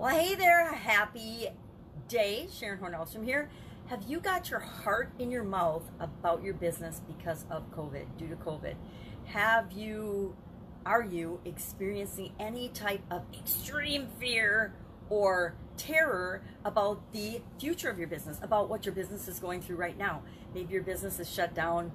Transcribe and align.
Well, 0.00 0.16
hey 0.18 0.34
there, 0.34 0.72
happy 0.72 1.48
day. 2.08 2.48
Sharon 2.50 2.78
Hornellstrom 2.78 3.22
here. 3.22 3.50
Have 3.88 4.02
you 4.08 4.18
got 4.18 4.48
your 4.48 4.60
heart 4.60 5.12
in 5.18 5.30
your 5.30 5.44
mouth 5.44 5.82
about 6.00 6.42
your 6.42 6.54
business 6.54 7.02
because 7.06 7.44
of 7.50 7.70
COVID, 7.72 8.06
due 8.16 8.28
to 8.28 8.36
COVID? 8.36 8.76
Have 9.26 9.72
you, 9.72 10.34
are 10.86 11.02
you 11.02 11.38
experiencing 11.44 12.32
any 12.40 12.70
type 12.70 13.02
of 13.10 13.24
extreme 13.38 14.08
fear 14.18 14.72
or 15.10 15.54
terror 15.76 16.44
about 16.64 17.12
the 17.12 17.42
future 17.58 17.90
of 17.90 17.98
your 17.98 18.08
business, 18.08 18.38
about 18.40 18.70
what 18.70 18.86
your 18.86 18.94
business 18.94 19.28
is 19.28 19.38
going 19.38 19.60
through 19.60 19.76
right 19.76 19.98
now? 19.98 20.22
Maybe 20.54 20.72
your 20.72 20.82
business 20.82 21.20
is 21.20 21.30
shut 21.30 21.54
down 21.54 21.92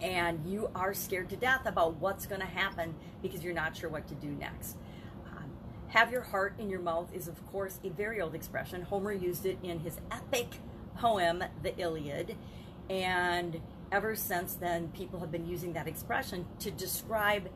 and 0.00 0.46
you 0.46 0.70
are 0.76 0.94
scared 0.94 1.28
to 1.30 1.36
death 1.36 1.66
about 1.66 1.96
what's 1.96 2.24
going 2.24 2.40
to 2.40 2.46
happen 2.46 2.94
because 3.20 3.42
you're 3.42 3.52
not 3.52 3.76
sure 3.76 3.90
what 3.90 4.06
to 4.06 4.14
do 4.14 4.28
next. 4.28 4.76
Have 5.96 6.12
your 6.12 6.20
heart 6.20 6.52
in 6.58 6.68
your 6.68 6.80
mouth 6.80 7.08
is, 7.14 7.26
of 7.26 7.42
course, 7.46 7.80
a 7.82 7.88
very 7.88 8.20
old 8.20 8.34
expression. 8.34 8.82
Homer 8.82 9.12
used 9.12 9.46
it 9.46 9.56
in 9.62 9.78
his 9.78 9.96
epic 10.10 10.58
poem, 10.98 11.42
The 11.62 11.74
Iliad. 11.80 12.36
And 12.90 13.62
ever 13.90 14.14
since 14.14 14.56
then, 14.56 14.88
people 14.88 15.20
have 15.20 15.32
been 15.32 15.46
using 15.48 15.72
that 15.72 15.88
expression 15.88 16.44
to 16.58 16.70
describe 16.70 17.48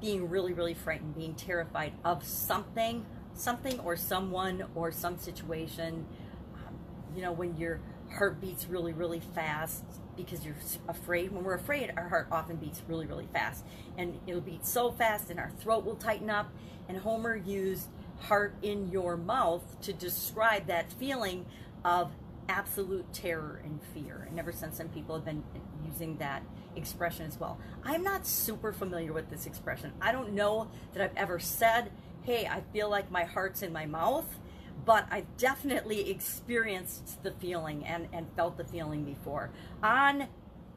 being 0.00 0.28
really, 0.28 0.52
really 0.52 0.74
frightened, 0.74 1.16
being 1.16 1.34
terrified 1.34 1.92
of 2.04 2.22
something, 2.24 3.04
something 3.34 3.80
or 3.80 3.96
someone 3.96 4.66
or 4.76 4.92
some 4.92 5.18
situation. 5.18 6.06
Um, 6.54 6.78
you 7.16 7.22
know, 7.22 7.32
when 7.32 7.56
your 7.56 7.80
heart 8.12 8.40
beats 8.40 8.66
really, 8.68 8.92
really 8.92 9.20
fast 9.34 9.84
because 10.16 10.44
you're 10.44 10.56
afraid. 10.88 11.32
When 11.32 11.44
we're 11.44 11.54
afraid, 11.54 11.92
our 11.96 12.08
heart 12.08 12.28
often 12.30 12.56
beats 12.56 12.82
really, 12.88 13.06
really 13.06 13.28
fast. 13.32 13.64
And 13.96 14.18
it'll 14.26 14.40
beat 14.40 14.66
so 14.66 14.90
fast 14.90 15.30
and 15.30 15.38
our 15.38 15.50
throat 15.60 15.84
will 15.84 15.96
tighten 15.96 16.28
up. 16.28 16.50
And 16.88 16.98
Homer 16.98 17.36
used 17.36 17.88
heart 18.20 18.54
in 18.62 18.90
your 18.90 19.16
mouth 19.16 19.80
to 19.82 19.92
describe 19.92 20.66
that 20.66 20.92
feeling 20.92 21.46
of 21.84 22.12
absolute 22.48 23.12
terror 23.12 23.60
and 23.64 23.80
fear. 23.94 24.26
And 24.28 24.38
ever 24.38 24.52
since 24.52 24.78
then, 24.78 24.88
people 24.88 25.14
have 25.14 25.24
been 25.24 25.44
using 25.86 26.16
that 26.18 26.42
expression 26.76 27.26
as 27.26 27.38
well. 27.38 27.58
I'm 27.84 28.02
not 28.02 28.26
super 28.26 28.72
familiar 28.72 29.12
with 29.12 29.30
this 29.30 29.46
expression. 29.46 29.92
I 30.00 30.12
don't 30.12 30.32
know 30.32 30.68
that 30.94 31.02
I've 31.02 31.16
ever 31.16 31.38
said, 31.38 31.90
hey, 32.22 32.46
I 32.46 32.62
feel 32.72 32.88
like 32.88 33.10
my 33.10 33.24
heart's 33.24 33.62
in 33.62 33.72
my 33.72 33.86
mouth 33.86 34.26
but 34.84 35.06
I've 35.10 35.36
definitely 35.36 36.10
experienced 36.10 37.22
the 37.22 37.32
feeling 37.32 37.84
and, 37.84 38.08
and 38.12 38.26
felt 38.36 38.56
the 38.56 38.64
feeling 38.64 39.04
before. 39.04 39.50
On, 39.82 40.26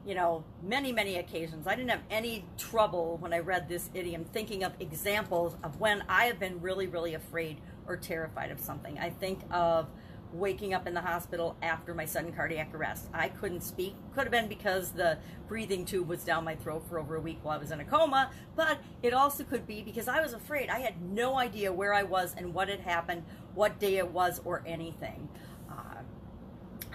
you 0.06 0.14
know, 0.14 0.44
many, 0.62 0.92
many 0.92 1.16
occasions, 1.16 1.66
I 1.66 1.74
didn't 1.74 1.90
have 1.90 2.02
any 2.10 2.44
trouble 2.58 3.18
when 3.18 3.32
I 3.32 3.38
read 3.38 3.68
this 3.68 3.88
idiom 3.94 4.24
thinking 4.24 4.64
of 4.64 4.72
examples 4.80 5.56
of 5.62 5.78
when 5.78 6.02
I 6.08 6.24
have 6.24 6.38
been 6.38 6.60
really, 6.60 6.86
really 6.86 7.14
afraid 7.14 7.60
or 7.86 7.96
terrified 7.96 8.50
of 8.50 8.60
something. 8.60 8.98
I 8.98 9.10
think 9.10 9.40
of 9.50 9.88
waking 10.32 10.72
up 10.72 10.86
in 10.86 10.94
the 10.94 11.00
hospital 11.00 11.56
after 11.62 11.94
my 11.94 12.04
sudden 12.04 12.32
cardiac 12.32 12.74
arrest. 12.74 13.08
I 13.12 13.28
couldn't 13.28 13.60
speak. 13.60 13.94
Could 14.14 14.24
have 14.24 14.30
been 14.30 14.48
because 14.48 14.92
the 14.92 15.18
breathing 15.46 15.84
tube 15.84 16.08
was 16.08 16.24
down 16.24 16.44
my 16.44 16.54
throat 16.54 16.84
for 16.88 16.98
over 16.98 17.16
a 17.16 17.20
week 17.20 17.38
while 17.42 17.56
I 17.56 17.60
was 17.60 17.70
in 17.70 17.80
a 17.80 17.84
coma, 17.84 18.30
but 18.56 18.78
it 19.02 19.12
also 19.12 19.44
could 19.44 19.66
be 19.66 19.82
because 19.82 20.08
I 20.08 20.22
was 20.22 20.32
afraid. 20.32 20.70
I 20.70 20.80
had 20.80 21.00
no 21.02 21.38
idea 21.38 21.72
where 21.72 21.92
I 21.92 22.02
was 22.02 22.34
and 22.36 22.54
what 22.54 22.68
had 22.68 22.80
happened, 22.80 23.24
what 23.54 23.78
day 23.78 23.98
it 23.98 24.08
was, 24.10 24.40
or 24.44 24.62
anything. 24.66 25.28
Uh, 25.70 26.02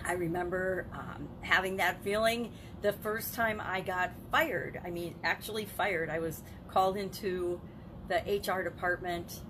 I 0.03 0.13
remember 0.13 0.87
um, 0.93 1.27
having 1.41 1.77
that 1.77 2.03
feeling 2.03 2.51
the 2.81 2.93
first 2.93 3.33
time 3.33 3.61
I 3.63 3.81
got 3.81 4.11
fired. 4.31 4.79
I 4.85 4.89
mean, 4.89 5.15
actually 5.23 5.65
fired. 5.65 6.09
I 6.09 6.19
was 6.19 6.43
called 6.67 6.97
into 6.97 7.59
the 8.07 8.17
HR 8.17 8.63
department 8.63 9.41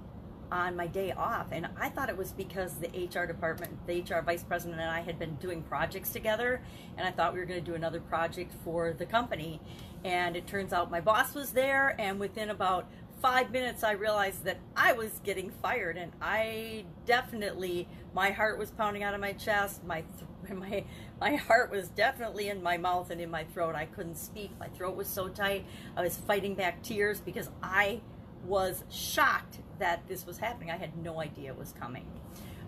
on 0.52 0.76
my 0.76 0.88
day 0.88 1.12
off. 1.12 1.48
And 1.52 1.68
I 1.80 1.90
thought 1.90 2.10
it 2.10 2.18
was 2.18 2.32
because 2.32 2.76
the 2.76 2.88
HR 2.88 3.26
department, 3.26 3.86
the 3.86 4.02
HR 4.02 4.22
vice 4.22 4.44
president 4.44 4.80
and 4.80 4.90
I 4.90 5.02
had 5.02 5.20
been 5.20 5.36
doing 5.36 5.62
projects 5.62 6.12
together. 6.12 6.62
And 6.98 7.08
I 7.08 7.12
thought 7.12 7.34
we 7.34 7.40
were 7.40 7.46
going 7.46 7.60
to 7.60 7.66
do 7.66 7.76
another 7.76 8.00
project 8.00 8.54
for 8.64 8.94
the 8.94 9.06
company. 9.06 9.62
And 10.04 10.36
it 10.36 10.48
turns 10.48 10.74
out 10.74 10.90
my 10.90 11.02
boss 11.02 11.34
was 11.34 11.52
there. 11.52 11.96
And 12.00 12.20
within 12.20 12.50
about 12.50 12.90
five 13.22 13.52
minutes, 13.52 13.84
I 13.84 13.92
realized 13.92 14.46
that 14.46 14.58
I 14.76 14.94
was 14.94 15.20
getting 15.24 15.50
fired. 15.62 15.98
And 15.98 16.12
I 16.22 16.86
definitely, 17.06 17.88
my 18.14 18.32
heart 18.32 18.58
was 18.58 18.72
pounding 18.72 19.04
out 19.04 19.14
of 19.14 19.20
my 19.20 19.34
chest. 19.34 19.84
My, 19.84 20.04
my, 20.54 20.84
my 21.20 21.36
heart 21.36 21.72
was 21.72 21.90
definitely 21.90 22.50
in 22.50 22.62
my 22.62 22.78
mouth 22.78 23.10
and 23.10 23.20
in 23.22 23.30
my 23.30 23.44
throat. 23.46 23.76
I 23.76 23.86
couldn't 23.86 24.18
speak. 24.18 24.52
My 24.60 24.68
throat 24.68 24.96
was 24.96 25.08
so 25.08 25.28
tight. 25.28 25.66
I 25.96 26.02
was 26.02 26.18
fighting 26.18 26.56
back 26.56 26.82
tears 26.84 27.20
because 27.20 27.50
I 27.62 28.02
was 28.46 28.84
shocked 28.90 29.60
that 29.80 30.08
this 30.08 30.26
was 30.26 30.38
happening. 30.38 30.72
I 30.72 30.78
had 30.78 30.98
no 30.98 31.20
idea 31.22 31.52
it 31.52 31.58
was 31.58 31.74
coming. 31.74 32.06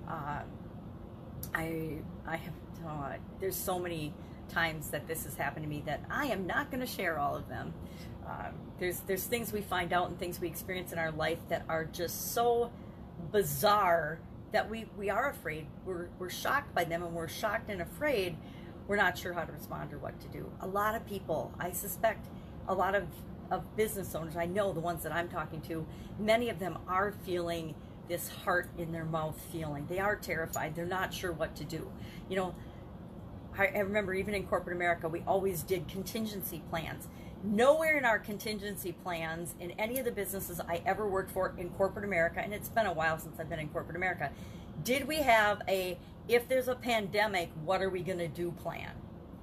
Uh, 0.08 0.42
I 1.54 1.98
I 2.26 2.36
have 2.36 2.54
uh, 2.88 3.14
there's 3.40 3.56
so 3.56 3.80
many 3.80 4.14
times 4.50 4.90
that 4.90 5.08
this 5.08 5.26
has 5.26 5.36
happened 5.36 5.64
to 5.64 5.70
me 5.70 5.84
that 5.86 6.04
I 6.10 6.28
am 6.28 6.48
not 6.48 6.72
going 6.72 6.82
to 6.82 6.88
share 6.88 7.20
all 7.20 7.36
of 7.36 7.48
them. 7.48 7.74
Uh, 8.28 8.50
there's 8.80 9.00
there's 9.02 9.24
things 9.24 9.54
we 9.54 9.62
find 9.62 9.94
out 9.94 10.10
and 10.10 10.20
things 10.20 10.40
we 10.40 10.48
experience 10.48 10.92
in 10.92 11.00
our 11.00 11.12
life 11.12 11.40
that 11.50 11.66
are 11.70 11.86
just 11.86 12.34
so 12.34 12.72
bizarre 13.32 14.20
that 14.52 14.70
we 14.70 14.86
we 14.98 15.10
are 15.10 15.30
afraid. 15.30 15.68
We're 15.86 16.10
we're 16.18 16.30
shocked 16.30 16.74
by 16.74 16.84
them 16.84 17.04
and 17.04 17.14
we're 17.14 17.28
shocked 17.28 17.70
and 17.70 17.82
afraid. 17.82 18.38
We're 18.88 18.96
not 18.96 19.18
sure 19.18 19.34
how 19.34 19.44
to 19.44 19.52
respond 19.52 19.94
or 19.94 20.00
what 20.00 20.20
to 20.22 20.28
do. 20.28 20.52
A 20.62 20.68
lot 20.68 20.96
of 20.96 21.06
people, 21.06 21.54
I 21.60 21.72
suspect, 21.72 22.28
a 22.68 22.74
lot 22.74 22.96
of 22.96 23.04
of 23.52 23.76
business 23.76 24.14
owners, 24.14 24.36
I 24.36 24.46
know 24.46 24.74
the 24.74 24.80
ones 24.80 25.04
that 25.04 25.12
I'm 25.12 25.28
talking 25.28 25.62
to, 25.62 25.86
many 26.20 26.50
of 26.50 26.60
them 26.60 26.78
are 26.88 27.12
feeling 27.26 27.74
this 28.08 28.30
heart 28.30 28.70
in 28.78 28.92
their 28.92 29.06
mouth 29.06 29.40
feeling. 29.52 29.86
They 29.88 30.00
are 30.00 30.16
terrified. 30.16 30.76
They're 30.76 30.86
not 30.86 31.14
sure 31.14 31.32
what 31.32 31.56
to 31.56 31.64
do. 31.64 31.92
You 32.30 32.36
know, 32.36 32.56
I, 33.58 33.68
I 33.68 33.80
remember 33.80 34.14
even 34.14 34.34
in 34.34 34.46
corporate 34.46 34.76
America, 34.76 35.08
we 35.08 35.22
always 35.28 35.64
did 35.64 35.88
contingency 35.88 36.62
plans. 36.70 37.08
Nowhere 37.44 37.98
in 37.98 38.06
our 38.06 38.20
contingency 38.20 38.92
plans 38.92 39.56
in 39.60 39.72
any 39.72 39.98
of 39.98 40.06
the 40.06 40.12
businesses 40.12 40.60
I 40.60 40.82
ever 40.86 41.08
worked 41.08 41.32
for 41.32 41.54
in 41.58 41.70
corporate 41.70 42.06
America, 42.06 42.42
and 42.42 42.54
it's 42.54 42.70
been 42.70 42.86
a 42.86 42.94
while 42.94 43.18
since 43.18 43.40
I've 43.40 43.50
been 43.50 43.60
in 43.60 43.70
corporate 43.70 43.96
America, 43.96 44.30
did 44.84 45.08
we 45.08 45.18
have 45.18 45.62
a 45.68 45.98
if 46.28 46.48
there's 46.48 46.68
a 46.68 46.76
pandemic, 46.76 47.50
what 47.66 47.82
are 47.82 47.90
we 47.90 48.02
going 48.04 48.20
to 48.20 48.28
do 48.28 48.52
plan? 48.52 48.92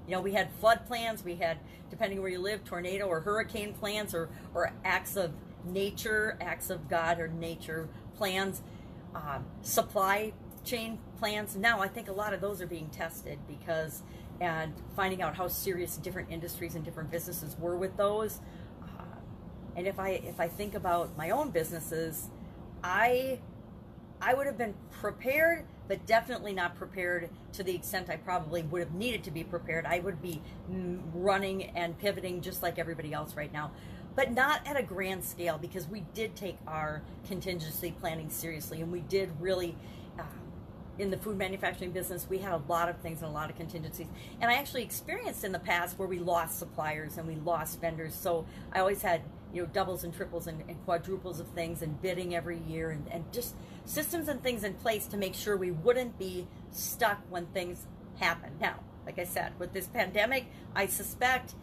You 0.07 0.13
know, 0.13 0.21
we 0.21 0.33
had 0.33 0.53
flood 0.61 0.87
plans, 0.87 1.25
we 1.25 1.35
had, 1.35 1.59
depending 1.91 2.21
where 2.21 2.31
you 2.31 2.39
live, 2.39 2.65
tornado 2.65 3.07
or 3.07 3.21
hurricane 3.21 3.73
plans 3.73 4.15
or, 4.15 4.29
or 4.55 4.73
acts 4.85 5.17
of 5.17 5.33
nature, 5.65 6.39
acts 6.41 6.71
of 6.71 6.89
God 6.89 7.19
or 7.19 7.27
nature 7.27 7.89
plans, 8.17 8.63
um, 9.17 9.45
supply 9.63 10.33
chain 10.65 11.01
plans. 11.19 11.57
Now, 11.57 11.81
I 11.81 11.89
think 11.89 12.09
a 12.09 12.13
lot 12.13 12.33
of 12.33 12.41
those 12.41 12.63
are 12.63 12.69
being 12.69 12.89
tested 12.91 13.41
because, 13.49 14.03
and 14.41 14.73
finding 14.95 15.23
out 15.23 15.35
how 15.35 15.49
serious 15.49 15.97
different 15.97 16.31
industries 16.31 16.75
and 16.75 16.85
different 16.85 17.11
businesses 17.11 17.57
were 17.59 17.77
with 17.77 17.97
those. 17.97 18.41
Uh, 18.83 19.03
and 19.77 19.87
if 19.87 19.99
I 19.99 20.11
if 20.11 20.41
I 20.41 20.49
think 20.49 20.75
about 20.75 21.17
my 21.17 21.31
own 21.31 21.51
businesses, 21.51 22.29
I 22.83 23.41
I 24.21 24.35
would 24.35 24.47
have 24.47 24.59
been 24.59 24.75
prepared 24.91 25.65
but 25.89 26.05
definitely 26.07 26.53
not 26.53 26.77
prepared 26.77 27.31
to 27.53 27.63
the 27.63 27.75
extent 27.75 28.11
I 28.11 28.17
probably 28.17 28.63
would 28.63 28.81
have 28.81 28.95
needed 28.95 29.25
to 29.25 29.31
be 29.31 29.45
prepared. 29.45 29.87
I 29.87 30.01
would 30.01 30.21
be 30.21 30.43
running 31.15 31.65
and 31.77 31.99
pivoting 31.99 32.41
just 32.41 32.63
like 32.63 32.79
everybody 32.79 33.13
else 33.13 33.37
right 33.37 33.53
now, 33.53 33.71
but 34.15 34.33
not 34.33 34.67
at 34.67 34.77
a 34.77 34.83
grand 34.83 35.25
scale 35.25 35.59
because 35.59 35.87
we 35.87 36.05
did 36.15 36.35
take 36.35 36.57
our 36.67 37.03
contingency 37.27 37.95
planning 38.01 38.31
seriously 38.31 38.81
and 38.81 38.91
we 38.91 39.01
did 39.01 39.31
really. 39.41 39.77
Uh, 40.19 40.23
in 40.99 41.11
the 41.11 41.17
food 41.17 41.37
manufacturing 41.37 41.91
business, 41.91 42.27
we 42.29 42.39
had 42.39 42.53
a 42.53 42.63
lot 42.69 42.89
of 42.89 42.97
things 42.99 43.21
and 43.21 43.31
a 43.31 43.33
lot 43.33 43.51
of 43.51 43.57
contingencies. 43.57 44.07
And 44.41 44.51
I 44.51 44.55
actually 44.55 44.83
experienced 44.83 45.45
in 45.45 45.53
the 45.53 45.59
past 45.59 45.99
where 45.99 46.09
we 46.09 46.19
lost 46.19 46.59
suppliers 46.59 47.19
and 47.19 47.27
we 47.27 47.37
lost 47.37 47.81
vendors. 47.81 48.15
So 48.15 48.47
I 48.73 48.81
always 48.81 49.03
had 49.03 49.23
you 49.53 49.63
know 49.63 49.69
doubles 49.73 50.05
and 50.05 50.15
triples 50.15 50.47
and, 50.47 50.63
and 50.69 50.85
quadruples 50.85 51.41
of 51.41 51.47
things 51.49 51.83
and 51.83 52.01
bidding 52.03 52.35
every 52.35 52.59
year 52.59 52.91
and, 52.91 53.07
and 53.11 53.25
just 53.33 53.55
systems 53.85 54.29
and 54.29 54.43
things 54.43 54.65
in 54.65 54.75
place 54.75 55.07
to 55.07 55.17
make 55.17 55.35
sure 55.35 55.57
we 55.57 55.71
wouldn't 55.71 56.19
be 56.19 56.47
stuck 56.73 57.21
when 57.31 57.47
things 57.47 57.87
happen 58.17 58.51
now 58.61 58.75
like 59.07 59.19
i 59.19 59.25
said 59.25 59.53
with 59.59 59.73
this 59.73 59.87
pandemic 59.87 60.47
i 60.75 60.87
suspect 60.87 61.55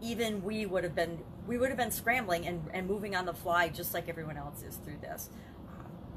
even 0.00 0.42
we 0.42 0.66
would 0.66 0.84
have 0.84 0.94
been 0.94 1.18
we 1.46 1.58
would 1.58 1.68
have 1.68 1.78
been 1.78 1.90
scrambling 1.90 2.46
and, 2.46 2.62
and 2.72 2.86
moving 2.86 3.14
on 3.16 3.26
the 3.26 3.34
fly 3.34 3.68
just 3.68 3.92
like 3.92 4.08
everyone 4.08 4.36
else 4.36 4.62
is 4.62 4.76
through 4.76 4.98
this 5.00 5.28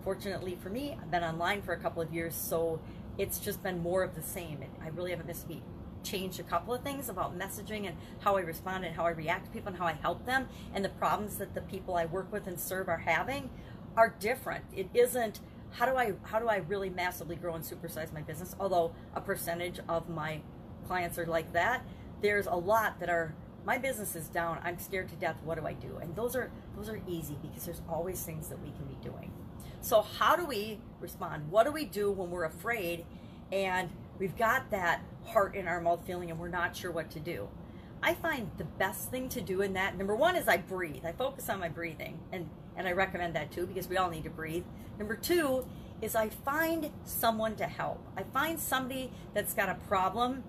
fortunately 0.04 0.58
for 0.62 0.70
me 0.70 0.98
i've 1.02 1.12
been 1.12 1.24
online 1.24 1.62
for 1.62 1.74
a 1.74 1.80
couple 1.80 2.02
of 2.02 2.14
years 2.14 2.36
so 2.36 2.80
it's 3.18 3.40
just 3.40 3.62
been 3.62 3.82
more 3.82 4.04
of 4.04 4.16
the 4.16 4.22
same 4.22 4.64
i 4.84 4.88
really 4.90 5.12
haven't 5.12 5.28
missed 5.28 5.48
beat 5.48 5.64
changed 6.04 6.40
a 6.40 6.44
couple 6.44 6.74
of 6.74 6.82
things 6.82 7.10
about 7.10 7.38
messaging 7.38 7.88
and 7.88 7.96
how 8.22 8.38
I 8.38 8.42
respond 8.42 8.86
and 8.86 8.96
how 8.96 9.06
I 9.06 9.10
react 9.10 9.46
to 9.46 9.52
people 9.52 9.70
and 9.70 9.78
how 9.78 9.86
I 9.86 9.94
help 9.94 10.26
them 10.26 10.48
and 10.74 10.84
the 10.84 10.90
problems 10.90 11.38
that 11.38 11.54
the 11.54 11.62
people 11.62 11.96
I 11.96 12.06
work 12.06 12.32
with 12.32 12.48
and 12.48 12.60
serve 12.60 12.88
are 12.88 12.98
having 12.98 13.50
are 13.98 14.16
different. 14.20 14.66
It 14.76 14.90
isn't 14.94 15.42
how 15.72 15.86
do 15.86 15.96
I 15.96 16.14
how 16.24 16.40
do 16.40 16.48
I 16.48 16.58
really 16.58 16.90
massively 16.90 17.36
grow 17.36 17.54
and 17.54 17.64
supersize 17.64 18.12
my 18.14 18.22
business? 18.22 18.56
Although 18.60 18.94
a 19.14 19.22
percentage 19.22 19.80
of 19.88 20.10
my 20.10 20.42
clients 20.88 21.20
are 21.20 21.26
like 21.26 21.54
that, 21.54 21.86
there's 22.22 22.48
a 22.48 22.56
lot 22.56 23.00
that 23.00 23.10
are 23.10 23.36
my 23.66 23.78
business 23.78 24.16
is 24.16 24.28
down. 24.28 24.60
I'm 24.64 24.80
scared 24.80 25.10
to 25.10 25.16
death. 25.16 25.36
What 25.44 25.60
do 25.60 25.68
I 25.68 25.74
do? 25.74 25.98
And 26.02 26.16
those 26.16 26.36
are 26.36 26.50
those 26.76 26.90
are 26.90 27.00
easy 27.08 27.38
because 27.42 27.66
there's 27.66 27.82
always 27.88 28.24
things 28.24 28.48
that 28.48 28.60
we 28.64 28.72
can 28.72 28.86
be 28.86 28.98
doing. 29.04 29.32
So, 29.90 30.04
how 30.04 30.36
do 30.36 30.46
we 30.46 30.78
respond? 31.02 31.50
What 31.50 31.64
do 31.64 31.72
we 31.72 31.84
do 31.84 32.12
when 32.12 32.30
we're 32.30 32.44
afraid 32.44 33.08
and 33.52 33.90
we've 34.20 34.38
got 34.38 34.70
that 34.70 35.02
heart 35.26 35.56
in 35.56 35.68
our 35.68 35.82
mouth 35.82 36.06
feeling 36.06 36.30
and 36.30 36.40
we're 36.40 36.48
not 36.48 36.76
sure 36.76 36.92
what 36.92 37.10
to 37.10 37.20
do? 37.20 37.50
I 38.04 38.14
find 38.14 38.52
the 38.60 38.66
best 38.66 39.10
thing 39.10 39.30
to 39.30 39.42
do 39.42 39.62
in 39.64 39.74
that 39.74 39.98
number 39.98 40.16
one 40.16 40.36
is 40.36 40.48
I 40.48 40.58
breathe. 40.58 41.06
I 41.08 41.12
focus 41.12 41.50
on 41.50 41.60
my 41.60 41.70
breathing, 41.70 42.20
and 42.32 42.52
and 42.78 42.88
I 42.88 42.92
recommend 42.92 43.34
that 43.34 43.52
too 43.52 43.66
because 43.66 43.88
we 43.88 43.98
all 43.98 44.12
need 44.12 44.26
to 44.26 44.30
breathe. 44.30 44.64
Number 45.00 45.16
two 45.16 45.66
is 46.04 46.14
I 46.14 46.30
find 46.30 46.92
someone 47.04 47.56
to 47.56 47.66
help. 47.66 48.00
I 48.16 48.22
find 48.32 48.60
somebody 48.60 49.12
that's 49.34 49.56
got 49.56 49.70
a 49.70 49.76
problem, 49.88 50.44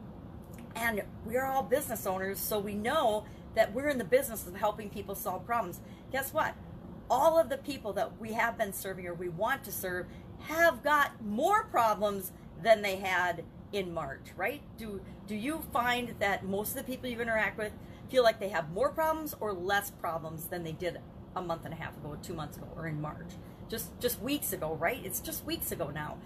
and 0.76 1.02
we're 1.24 1.46
all 1.46 1.62
business 1.62 2.04
owners, 2.06 2.38
so 2.38 2.58
we 2.58 2.74
know 2.74 3.24
that 3.54 3.72
we're 3.72 3.88
in 3.88 3.96
the 3.96 4.04
business 4.04 4.46
of 4.46 4.54
helping 4.56 4.90
people 4.90 5.14
solve 5.14 5.46
problems. 5.46 5.80
Guess 6.12 6.34
what? 6.34 6.54
All 7.10 7.38
of 7.38 7.48
the 7.48 7.58
people 7.58 7.92
that 7.94 8.20
we 8.20 8.32
have 8.34 8.56
been 8.56 8.72
serving 8.72 9.06
or 9.06 9.14
we 9.14 9.28
want 9.28 9.64
to 9.64 9.72
serve 9.72 10.06
have 10.42 10.82
got 10.82 11.22
more 11.22 11.64
problems 11.64 12.32
than 12.62 12.82
they 12.82 12.96
had 12.96 13.44
in 13.72 13.92
March, 13.92 14.28
right? 14.36 14.62
Do 14.78 15.00
do 15.26 15.34
you 15.34 15.62
find 15.72 16.14
that 16.18 16.44
most 16.44 16.70
of 16.70 16.76
the 16.76 16.82
people 16.84 17.08
you 17.08 17.20
interact 17.20 17.58
with 17.58 17.72
feel 18.10 18.22
like 18.22 18.40
they 18.40 18.48
have 18.48 18.70
more 18.70 18.90
problems 18.90 19.34
or 19.40 19.52
less 19.52 19.90
problems 19.90 20.46
than 20.46 20.64
they 20.64 20.72
did 20.72 21.00
a 21.36 21.42
month 21.42 21.64
and 21.64 21.72
a 21.72 21.76
half 21.76 21.96
ago, 21.98 22.16
two 22.22 22.34
months 22.34 22.56
ago, 22.56 22.66
or 22.76 22.86
in 22.86 23.00
March? 23.00 23.32
Just 23.68 23.98
just 24.00 24.20
weeks 24.20 24.52
ago, 24.52 24.74
right? 24.74 25.00
It's 25.04 25.20
just 25.20 25.44
weeks 25.44 25.70
ago 25.72 25.90
now. 25.90 26.18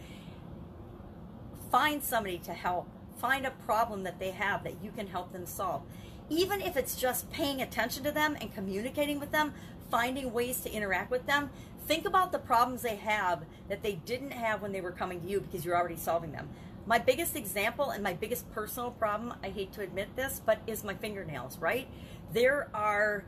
Find 1.70 2.02
somebody 2.02 2.38
to 2.38 2.52
help. 2.52 2.88
Find 3.18 3.46
a 3.46 3.50
problem 3.50 4.02
that 4.04 4.18
they 4.18 4.30
have 4.30 4.64
that 4.64 4.82
you 4.82 4.90
can 4.90 5.06
help 5.06 5.32
them 5.32 5.46
solve. 5.46 5.82
Even 6.30 6.62
if 6.62 6.76
it's 6.76 6.96
just 6.96 7.30
paying 7.30 7.60
attention 7.60 8.02
to 8.04 8.10
them 8.10 8.36
and 8.40 8.54
communicating 8.54 9.20
with 9.20 9.30
them, 9.30 9.52
finding 9.94 10.32
ways 10.32 10.58
to 10.58 10.72
interact 10.72 11.08
with 11.08 11.24
them, 11.24 11.48
think 11.86 12.04
about 12.04 12.32
the 12.32 12.38
problems 12.38 12.82
they 12.82 12.96
have 12.96 13.44
that 13.68 13.80
they 13.84 13.92
didn't 13.92 14.32
have 14.32 14.60
when 14.60 14.72
they 14.72 14.80
were 14.80 14.90
coming 14.90 15.20
to 15.20 15.28
you 15.28 15.40
because 15.40 15.64
you're 15.64 15.76
already 15.76 15.94
solving 15.94 16.32
them. 16.32 16.48
My 16.84 16.98
biggest 16.98 17.36
example 17.36 17.90
and 17.90 18.02
my 18.02 18.12
biggest 18.12 18.50
personal 18.50 18.90
problem, 18.90 19.34
I 19.44 19.50
hate 19.50 19.72
to 19.74 19.82
admit 19.82 20.16
this, 20.16 20.42
but 20.44 20.58
is 20.66 20.82
my 20.82 20.94
fingernails, 20.94 21.58
right? 21.58 21.86
There 22.32 22.68
are 22.74 23.24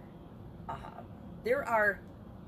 uh, 0.68 0.74
there 1.44 1.64
are 1.64 2.00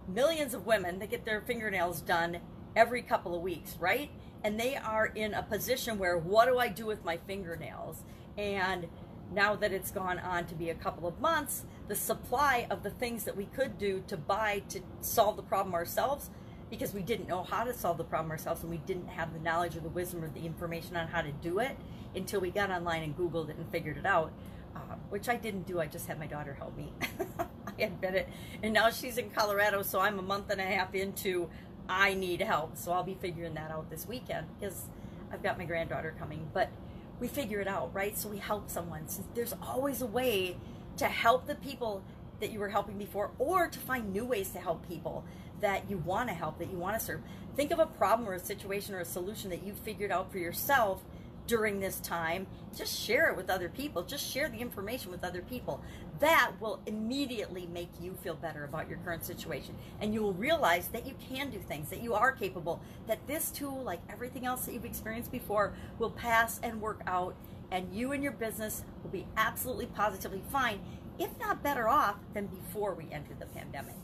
millions 0.08 0.52
of 0.52 0.66
women 0.66 0.98
that 0.98 1.10
get 1.10 1.24
their 1.24 1.40
fingernails 1.40 2.00
done 2.00 2.40
every 2.74 3.02
couple 3.02 3.36
of 3.36 3.42
weeks, 3.42 3.76
right? 3.78 4.10
And 4.42 4.58
they 4.58 4.74
are 4.74 5.06
in 5.06 5.32
a 5.32 5.44
position 5.44 5.96
where 5.96 6.18
what 6.18 6.46
do 6.46 6.58
I 6.58 6.66
do 6.66 6.86
with 6.86 7.04
my 7.04 7.18
fingernails? 7.18 8.02
And 8.36 8.88
now 9.32 9.54
that 9.56 9.72
it's 9.72 9.90
gone 9.90 10.18
on 10.18 10.46
to 10.46 10.54
be 10.54 10.70
a 10.70 10.74
couple 10.74 11.06
of 11.06 11.20
months, 11.20 11.64
the 11.86 11.94
supply 11.94 12.66
of 12.70 12.82
the 12.82 12.90
things 12.90 13.24
that 13.24 13.36
we 13.36 13.46
could 13.46 13.78
do 13.78 14.02
to 14.08 14.16
buy 14.16 14.62
to 14.70 14.80
solve 15.00 15.36
the 15.36 15.42
problem 15.42 15.74
ourselves 15.74 16.30
because 16.70 16.92
we 16.92 17.02
didn't 17.02 17.28
know 17.28 17.42
how 17.42 17.64
to 17.64 17.72
solve 17.72 17.96
the 17.98 18.04
problem 18.04 18.30
ourselves 18.30 18.62
and 18.62 18.70
we 18.70 18.78
didn't 18.78 19.08
have 19.08 19.32
the 19.32 19.38
knowledge 19.38 19.76
or 19.76 19.80
the 19.80 19.88
wisdom 19.88 20.22
or 20.22 20.28
the 20.28 20.44
information 20.44 20.96
on 20.96 21.08
how 21.08 21.22
to 21.22 21.32
do 21.32 21.58
it 21.58 21.76
until 22.14 22.40
we 22.40 22.50
got 22.50 22.70
online 22.70 23.02
and 23.02 23.16
Googled 23.16 23.48
it 23.48 23.56
and 23.56 23.70
figured 23.70 23.96
it 23.96 24.06
out, 24.06 24.32
uh, 24.76 24.96
which 25.08 25.28
I 25.28 25.36
didn't 25.36 25.66
do. 25.66 25.80
I 25.80 25.86
just 25.86 26.06
had 26.06 26.18
my 26.18 26.26
daughter 26.26 26.54
help 26.54 26.76
me. 26.76 26.92
I 27.38 27.82
admit 27.82 28.14
it. 28.14 28.28
And 28.62 28.72
now 28.74 28.90
she's 28.90 29.18
in 29.18 29.30
Colorado, 29.30 29.82
so 29.82 30.00
I'm 30.00 30.18
a 30.18 30.22
month 30.22 30.50
and 30.50 30.60
a 30.60 30.64
half 30.64 30.94
into 30.94 31.48
I 31.88 32.14
need 32.14 32.42
help. 32.42 32.76
So 32.76 32.92
I'll 32.92 33.04
be 33.04 33.16
figuring 33.20 33.54
that 33.54 33.70
out 33.70 33.88
this 33.88 34.06
weekend 34.06 34.46
because 34.58 34.84
I've 35.32 35.42
got 35.42 35.58
my 35.58 35.64
granddaughter 35.64 36.14
coming. 36.18 36.48
But 36.52 36.70
we 37.20 37.28
figure 37.28 37.60
it 37.60 37.68
out, 37.68 37.94
right? 37.94 38.16
So 38.16 38.28
we 38.28 38.38
help 38.38 38.70
someone. 38.70 39.08
So 39.08 39.24
there's 39.34 39.54
always 39.62 40.02
a 40.02 40.06
way 40.06 40.56
to 40.96 41.06
help 41.06 41.46
the 41.46 41.54
people 41.54 42.02
that 42.40 42.52
you 42.52 42.58
were 42.58 42.68
helping 42.68 42.98
before 42.98 43.30
or 43.38 43.68
to 43.68 43.78
find 43.78 44.12
new 44.12 44.24
ways 44.24 44.50
to 44.50 44.58
help 44.58 44.86
people 44.88 45.24
that 45.60 45.90
you 45.90 45.98
want 45.98 46.28
to 46.28 46.34
help, 46.34 46.58
that 46.58 46.70
you 46.70 46.78
want 46.78 46.98
to 46.98 47.04
serve. 47.04 47.20
Think 47.56 47.72
of 47.72 47.80
a 47.80 47.86
problem 47.86 48.28
or 48.28 48.34
a 48.34 48.38
situation 48.38 48.94
or 48.94 49.00
a 49.00 49.04
solution 49.04 49.50
that 49.50 49.64
you've 49.64 49.78
figured 49.78 50.12
out 50.12 50.30
for 50.30 50.38
yourself 50.38 51.02
during 51.48 51.80
this 51.80 51.98
time. 51.98 52.46
Just 52.76 52.96
share 52.96 53.30
it 53.30 53.36
with 53.36 53.50
other 53.50 53.68
people. 53.68 54.04
Just 54.04 54.24
share 54.24 54.48
the 54.48 54.58
information 54.58 55.10
with 55.10 55.24
other 55.24 55.42
people. 55.42 55.82
That 56.20 56.52
will 56.60 56.80
immediately 56.86 57.66
make 57.72 57.88
you 58.00 58.14
feel 58.22 58.34
better 58.34 58.64
about 58.64 58.88
your 58.88 58.98
current 58.98 59.24
situation. 59.24 59.74
And 60.00 60.14
you 60.14 60.22
will 60.22 60.34
realize 60.34 60.88
that 60.88 61.06
you 61.06 61.14
can 61.28 61.50
do 61.50 61.58
things, 61.58 61.88
that 61.90 62.02
you 62.02 62.14
are 62.14 62.30
capable, 62.30 62.80
that 63.08 63.26
this 63.26 63.50
too, 63.50 63.70
like 63.70 64.00
everything 64.08 64.44
else 64.44 64.66
that 64.66 64.74
you've 64.74 64.84
experienced 64.84 65.32
before, 65.32 65.72
will 65.98 66.10
pass 66.10 66.60
and 66.62 66.80
work 66.80 67.00
out. 67.06 67.34
And 67.70 67.92
you 67.92 68.12
and 68.12 68.22
your 68.22 68.32
business 68.32 68.84
will 69.02 69.10
be 69.10 69.26
absolutely 69.36 69.86
positively 69.86 70.42
fine, 70.50 70.80
if 71.18 71.30
not 71.40 71.62
better 71.62 71.88
off 71.88 72.16
than 72.34 72.46
before 72.46 72.94
we 72.94 73.08
entered 73.10 73.40
the 73.40 73.46
pandemic. 73.46 73.94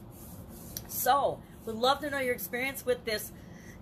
So, 0.89 1.41
we'd 1.67 1.77
love 1.77 2.01
to 2.01 2.11
know 2.11 2.21
your 2.21 2.35
experience 2.35 2.87
with 2.87 3.05
this 3.05 3.33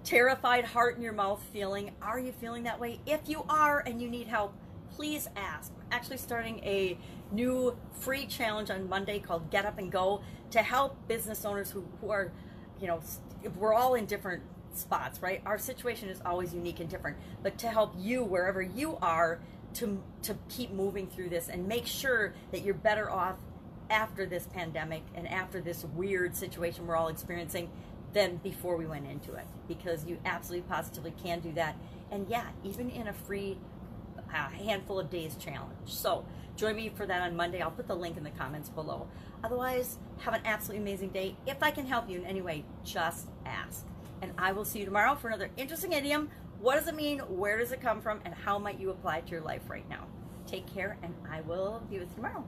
terrified 0.05 0.65
heart 0.65 0.97
in 0.97 1.03
your 1.03 1.13
mouth 1.13 1.43
feeling. 1.53 1.93
Are 2.03 2.19
you 2.19 2.33
feeling 2.33 2.65
that 2.65 2.81
way? 2.81 3.01
If 3.07 3.29
you 3.29 3.45
are 3.49 3.81
and 3.81 4.01
you 4.01 4.09
need 4.09 4.27
help, 4.27 4.55
please 4.95 5.29
ask. 5.37 5.73
I'm 5.77 5.87
actually 5.93 6.19
starting 6.19 6.59
a 6.61 6.99
new 7.31 7.77
free 7.93 8.27
challenge 8.27 8.71
on 8.71 8.89
Monday 8.89 9.19
called 9.19 9.51
Get 9.51 9.65
Up 9.65 9.79
and 9.79 9.91
Go 9.91 10.23
to 10.51 10.63
help 10.63 10.97
business 11.09 11.45
owners 11.45 11.71
who, 11.71 11.85
who 12.01 12.11
are, 12.11 12.31
you 12.81 12.87
know, 12.87 13.01
we're 13.57 13.75
all 13.75 13.95
in 13.95 14.07
different 14.07 14.43
spots, 14.75 15.23
right? 15.23 15.43
Our 15.47 15.59
situation 15.59 16.09
is 16.09 16.21
always 16.25 16.53
unique 16.55 16.81
and 16.81 16.89
different, 16.89 17.17
but 17.43 17.59
to 17.59 17.69
help 17.69 17.95
you 17.99 18.23
wherever 18.25 18.61
you 18.61 18.99
are 19.01 19.41
to 19.75 20.03
to 20.23 20.37
keep 20.49 20.71
moving 20.73 21.07
through 21.07 21.31
this 21.31 21.49
and 21.49 21.67
make 21.67 21.87
sure 21.87 22.35
that 22.51 22.63
you're 22.63 22.75
better 22.75 23.11
off 23.11 23.37
after 23.91 24.27
this 24.27 24.47
pandemic 24.47 25.03
and 25.15 25.29
after 25.29 25.61
this 25.61 25.85
weird 25.95 26.37
situation 26.37 26.87
we're 26.87 26.97
all 26.97 27.09
experiencing 27.09 27.71
than 28.13 28.37
before 28.37 28.77
we 28.77 28.87
went 28.87 29.07
into 29.07 29.35
it 29.35 29.47
because 29.69 30.05
you 30.05 30.19
absolutely 30.25 30.69
positively 30.69 31.13
can 31.23 31.41
do 31.41 31.53
that. 31.53 31.77
And 32.11 32.29
yeah 32.29 32.47
even 32.63 32.91
in 32.91 33.09
a 33.09 33.13
free 33.13 33.59
uh, 34.33 34.49
handful 34.49 34.99
of 35.01 35.11
days 35.11 35.37
challenge. 35.37 35.73
So 35.87 36.25
join 36.57 36.77
me 36.77 36.91
for 36.95 37.07
that 37.07 37.23
on 37.23 37.37
monday. 37.37 37.61
I'll 37.61 37.71
put 37.71 37.87
the 37.87 37.97
link 37.97 38.17
in 38.17 38.25
the 38.25 38.31
comments 38.31 38.69
below. 38.69 39.09
Otherwise 39.43 39.99
have 40.19 40.35
an 40.35 40.43
absolutely 40.45 40.83
amazing 40.83 41.11
day. 41.11 41.37
If 41.47 41.63
i 41.63 41.71
can 41.71 41.87
help 41.87 42.09
you 42.09 42.19
in 42.19 42.27
any 42.27 42.43
way 42.43 42.65
just 42.85 43.29
ask. 43.47 43.87
And 44.21 44.33
i 44.39 44.53
will 44.53 44.65
see 44.65 44.81
you 44.81 44.85
tomorrow 44.85 45.15
for 45.15 45.29
another 45.29 45.51
interesting 45.57 45.93
idiom. 45.93 46.31
What 46.61 46.77
does 46.77 46.87
it 46.87 46.95
mean? 46.95 47.19
Where 47.21 47.59
does 47.59 47.73
it 47.73 47.81
come 47.81 48.01
from? 48.01 48.21
And 48.25 48.35
how 48.35 48.59
might 48.59 48.79
you 48.79 48.91
apply 48.91 49.19
it 49.19 49.27
to 49.27 49.33
your 49.33 49.41
life 49.41 49.69
right 49.69 49.89
now? 49.89 50.07
Take 50.47 50.73
care 50.73 50.99
and 51.03 51.15
i 51.31 51.41
will 51.43 51.83
be 51.91 51.99
with 51.99 52.09
you 52.11 52.15
tomorrow 52.17 52.45